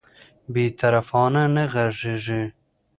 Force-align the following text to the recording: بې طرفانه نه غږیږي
بې 0.53 0.65
طرفانه 0.79 1.43
نه 1.55 1.63
غږیږي 1.73 2.41